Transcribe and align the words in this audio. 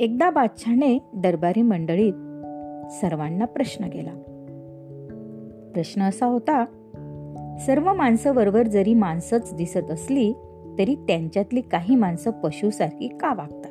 एकदा 0.00 0.30
बादशहाने 0.30 0.98
दरबारी 1.14 1.62
मंडळीत 1.62 2.12
सर्वांना 2.92 3.44
प्रश्न 3.44 3.88
केला. 3.88 4.10
प्रश्न 5.74 6.02
असा 6.02 6.26
होता 6.26 6.64
सर्व 7.66 7.92
माणसं 7.92 8.34
बरोबर 8.34 8.66
जरी 8.66 8.94
माणसंच 8.94 9.54
दिसत 9.54 9.90
असली 9.90 10.32
तरी 10.78 10.94
त्यांच्यातली 10.94 11.60
काही 11.60 11.96
माणसं 11.96 12.30
पशुसारखी 12.30 13.08
का 13.08 13.34
वागतात? 13.34 13.70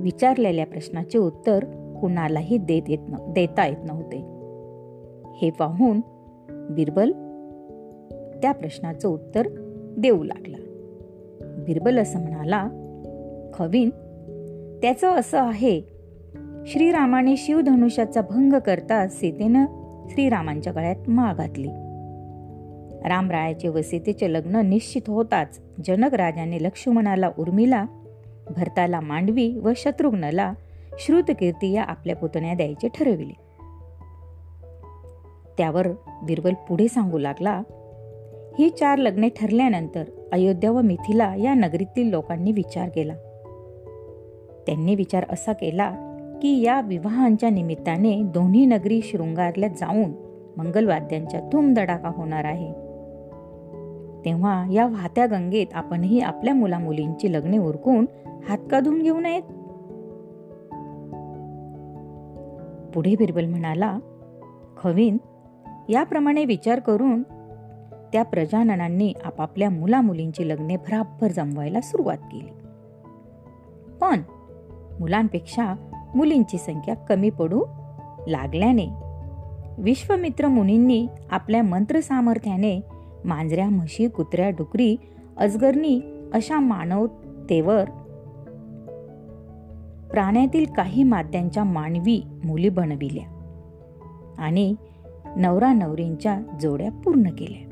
विचारलेल्या 0.00 0.66
प्रश्नाचे 0.66 1.18
उत्तर 1.18 1.64
कुणालाही 2.00 2.58
देत 2.58 2.82
येत 2.88 2.98
देता 3.10 3.66
येत 3.66 3.84
नव्हते. 3.84 4.16
हे 5.36 5.50
पाहून 5.50 6.00
बिरबल 6.50 7.10
त्या 8.42 8.52
प्रश्नाचं 8.52 9.08
उत्तर 9.08 9.48
देऊ 9.98 10.22
लागला. 10.22 10.56
बिरबल 11.64 11.98
असं 11.98 12.20
म्हणाला 12.20 12.68
खवीन 13.54 13.90
त्याचं 14.82 15.10
असं 15.10 15.42
आहे 15.42 15.80
श्रीरामाने 16.66 17.36
शिवधनुष्याचा 17.36 18.20
भंग 18.20 18.52
करता 18.52 19.08
सीतेनं 19.08 19.64
श्रीरामांच्या 20.10 20.72
गळ्यात 20.72 21.08
मा 21.08 21.32
घातली. 21.32 21.68
रामरायाचे 23.08 23.68
व 23.68 23.82
सीतेचे 23.82 24.32
लग्न 24.32 24.56
निश्चित 24.56 25.02
होताच 25.06 25.60
जनक 25.86 26.14
राजाने 26.14 26.62
लक्ष्मणाला 26.62 27.30
उर्मिला 27.38 27.84
भरताला 28.56 29.00
मांडवी 29.00 29.58
व 29.58 29.72
शत्रुघ्नला 29.76 30.52
श्रुतकीर्ती 30.98 31.72
या 31.72 31.82
आपल्या 31.82 32.16
पुतण्या 32.16 32.54
द्यायचे 32.54 32.88
ठरविले. 32.88 33.32
त्यावर 35.58 35.88
बिरबल 36.22 36.54
पुढे 36.68 36.88
सांगू 36.88 37.18
लागला 37.18 37.62
ही 38.58 38.68
चार 38.68 38.98
लग्ने 38.98 39.28
ठरल्यानंतर 39.28 40.04
अयोध्या 40.32 40.70
व 40.70 40.80
मिथिला 40.80 41.34
या 41.34 41.54
नगरीतील 41.54 42.10
लोकांनी 42.10 42.52
विचार 42.52 42.88
केला. 42.88 43.14
त्यांनी 44.68 44.94
विचार 44.94 45.24
असा 45.30 45.52
केला 45.52 45.90
की 46.42 46.62
या 46.62 46.80
विवाहांच्या 46.80 47.50
निमित्ताने 47.50 48.22
दोन्ही 48.22 48.66
नगरी 48.66 49.00
शृंगारल्या 49.02 49.68
जाऊन 49.68 50.12
मंगलवाद्यांच्या 50.56 51.40
धूमधडाका 51.40 52.08
होणार 52.08 52.44
आहे. 52.44 52.72
तेव्हा 54.24 54.66
या 54.72 54.86
वाहत्या 54.86 55.26
गंगेत 55.26 55.66
आपणही 55.74 56.20
आपल्या 56.20 56.54
मुला 56.54 56.78
मुलींची 56.78 57.32
लग्ने 57.32 57.58
उरकून 57.58 58.06
हात 58.48 58.58
का 58.70 58.80
धुवून 58.80 59.02
घेऊ 59.02 59.20
नयेत? 59.20 59.42
पुढे 62.94 63.16
बिरबल 63.16 63.46
म्हणाला 63.46 63.98
खवीन 64.76 65.16
याप्रमाणे 65.88 66.44
विचार 66.44 66.80
करून 66.80 67.22
त्या 68.12 68.22
प्रजाननांनी 68.22 69.12
आपापल्या 69.24 69.70
मुला 69.70 70.00
मुलींची 70.00 70.48
लग्ने 70.48 70.76
भराभर 70.76 71.28
जमवायला 71.28 71.80
सुरुवात 71.80 72.18
केली. 72.18 72.50
पण 74.00 74.20
मुलांपेक्षा 75.00 75.74
मुलींची 76.14 76.58
संख्या 76.58 76.94
कमी 76.94 77.30
पडू 77.30 77.64
लागल्याने. 78.26 78.86
विश्वमित्र 79.78 80.48
मुनींनी 80.48 81.06
आपल्या 81.30 81.62
मंत्र 81.62 82.00
सामर्थ्याने 82.00 82.80
मांजऱ्या 83.24 83.68
म्हशी 83.68 84.08
कुत्र्या 84.08 84.50
डुकरी 84.50 84.96
अजगरणी 85.36 86.00
अशा 86.32 86.60
मानवतेवर 86.60 87.84
प्राण्यातील 90.10 90.64
काही 90.72 91.02
माद्यांच्या 91.02 91.64
मानवी 91.64 92.26
मुली 92.44 92.68
बनविल्या 92.68 93.34
आणि 94.38 94.74
नवरा 95.36 95.72
नवरींच्या 95.72 96.40
जोड्या 96.60 96.92
पूर्ण 96.92 97.22
केल्या. 97.22 97.64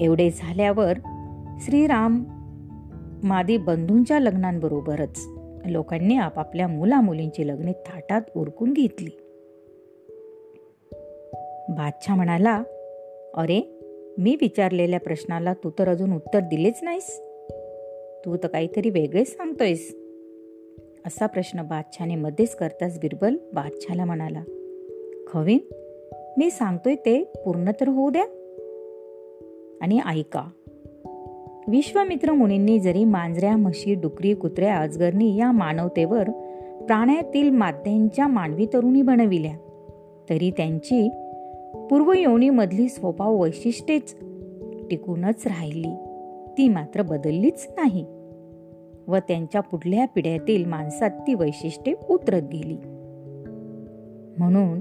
एवढे 0.00 0.30
झाल्यावर 0.30 0.98
श्रीराम 1.60 2.24
मादी 3.22 3.56
बंधूंच्या 3.56 4.20
लग्नांबरोबरच 4.20 5.28
लोकांनी 5.66 6.16
आपापल्या 6.16 6.68
मुलामुलींची 6.68 7.48
लग्ने 7.48 7.72
थाटात 7.72 8.22
उरकून 8.36 8.72
घेतली. 8.72 9.10
बादशाह 11.68 12.16
म्हणाला 12.16 12.62
अरे 13.34 13.80
मी 14.18 14.36
विचारलेल्या 14.40 15.00
प्रश्नाला 15.00 15.54
तू 15.54 15.70
तर 15.70 15.88
अजून 15.88 16.12
उत्तर 16.12 16.38
दिलेच 16.38 16.80
नाहीस. 16.82 17.20
तू 18.24 18.36
तर 18.36 18.46
काहीतरी 18.46 18.90
वेगळेच 18.90 19.36
सांगतोयस. 19.36 19.96
असा 21.06 21.26
प्रश्न 21.26 21.62
बादशाने 21.62 22.14
मध्येच 22.14 22.56
करताच 22.56 22.98
बिरबल 23.00 23.36
बादशाला 23.54 24.04
म्हणाला 24.04 24.42
खवीन 25.28 25.58
मी 26.38 26.50
सांगतोय 26.50 26.94
ते 26.94 27.24
पूर्ण 27.44 27.70
तर 27.80 27.88
होऊ 27.88 28.10
द्या. 28.10 28.24
आणि 29.80 30.00
ऐका 30.06 30.50
विश्वामित्र 31.68 32.32
मुनींनी 32.32 32.78
जरी 32.78 33.04
मांजऱ्या 33.04 33.56
म्हशी 33.56 33.94
डुकरी 33.94 34.34
कुत्र्या 34.34 34.76
अजगरणी 34.76 35.36
या 35.36 35.52
मानवतेवर 35.52 36.30
प्राण्यातील 36.86 37.50
माद्यांच्या 37.50 38.26
मानवी 38.26 38.66
तरुणी 38.66 39.02
बनविल्या 39.02 39.56
तरी 40.30 40.50
त्यांची 40.50 41.08
पूर्वयोनीमधली 41.90 42.88
स्वभाव 42.88 43.42
वैशिष्ट्येच 43.42 44.16
टिकूनच 44.90 45.46
राहिली. 45.46 45.94
ती 46.58 46.68
मात्र 46.68 47.02
बदललीच 47.02 47.66
नाही 47.76 48.04
व 49.08 49.16
त्यांच्या 49.16 49.60
पुढल्या 49.60 50.06
पिढ्यातील 50.06 50.64
माणसात 50.64 51.10
ती 51.10 51.34
वैशिष्ट्ये 51.34 51.94
उतरत 52.10 52.42
गेली. 52.52 52.78
म्हणून 54.38 54.80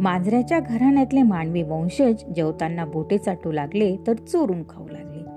मांजऱ्याच्या 0.00 0.60
घराण्यातले 0.60 1.22
मानवी 1.22 1.62
वंशज 1.62 2.24
जेवताना 2.36 2.84
बोटे 2.84 3.18
चाटू 3.18 3.52
लागले 3.52 3.96
तर 4.06 4.14
चोरून 4.14 4.62
खाऊ 4.68 4.88
लागले. 4.88 5.29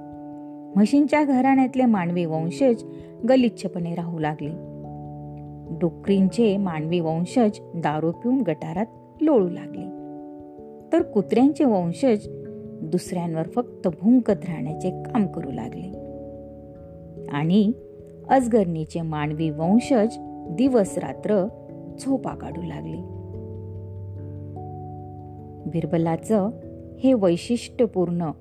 म्हशींच्या 0.76 1.24
घराण्यातले 1.24 1.86
मानवी 1.86 2.26
वंशज 2.26 2.84
गलिच्छपणे 3.30 3.96
राहू 3.96 4.20
लागले. 4.20 4.50
डुकरींचे 5.80 6.58
मानवी 6.58 7.00
वंशज 7.00 7.60
दारू 7.62 8.12
पिऊन 8.12 8.42
गटारात 8.42 8.86
लोळू 9.22 9.50
लागले. 9.50 10.04
तर 10.94 11.02
कुत्र्यांचे 11.02 11.66
वंशज 11.66 12.28
दुसऱ्यांवर 12.82 13.44
फक्त 13.44 13.88
भुंकत 13.88 14.46
राहण्याचे 14.48 14.90
काम 14.90 15.28
करू 15.28 15.52
लागले. 15.52 16.04
आणि 17.32 17.72
अजगरणीचे 18.30 19.02
मानवी 19.02 19.50
वंशज 19.50 20.16
दिवस 20.50 20.98
रात्र 20.98 21.48
झोपा 22.00 22.36
काढू 22.36 22.62
लागले. 22.62 23.14
बिरबलाचं 25.70 26.50
हे 27.00 27.14
वैशिष्ट्यपूर्ण 27.14 28.32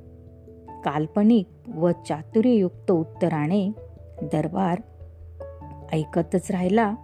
काल्पनिक 0.84 1.48
व 1.75 1.91
चातुर्ययुक्त 1.91 2.91
उत्तराने 2.91 3.72
दरबार 4.22 4.81
ऐकतच 5.93 6.50
राहिला 6.50 6.94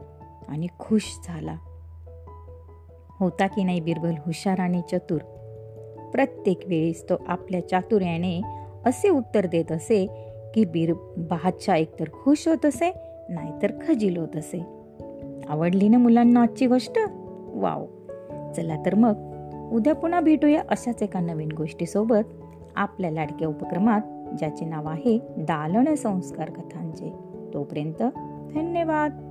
आणि 0.49 0.66
खुश 0.78 1.21
झाला. 1.25 1.56
होता 3.21 3.47
की 3.47 3.65
नाही 3.65 3.81
बिरबल 3.81 4.15
हुशार 4.27 4.61
आणि 4.61 4.81
चतुर? 4.93 5.19
प्रत्येक 6.12 6.61
वेळेस 6.67 7.05
तो 7.05 7.15
आपल्या 7.28 7.69
चातुर्याने 7.69 8.41
असे 8.87 9.08
उत्तर 9.08 9.47
देत 9.47 9.73
असे 9.73 10.06
की 10.55 10.64
बीर 10.64 10.93
बादशाह 11.17 11.76
एकतर 11.76 12.05
खुश 12.23 12.49
होत 12.49 12.67
असे 12.67 12.93
नाहीतर 13.29 13.73
खजील 13.88 14.17
होत 14.17 14.37
असे. 14.37 14.62
आवडली 15.49 15.88
ना 15.88 15.99
मुलांना 15.99 16.43
आजची 16.43 16.67
गोष्ट? 16.67 16.99
वाव! 17.55 17.87
चला 18.52 18.82
तर 18.87 18.94
मग 18.94 19.14
उद्या 19.73 19.94
पुन्हा 19.94 20.20
भेटूया 20.20 20.62
अशाच 20.69 21.02
एका 21.02 21.20
नवीन 21.20 21.52
गोष्टीसोबत. 21.52 22.38
आपल्या 22.78 23.10
लाडक्या 23.10 23.48
उपक्रमात 23.48 24.00
ज्याचे 24.38 24.64
नाव 24.64 24.88
आहे 24.88 25.19
दालन 25.36 25.94
संस्कार 25.94 26.50
कथांचे. 26.50 27.12
तोपर्यंत 27.54 28.02
धन्यवाद. 28.54 29.27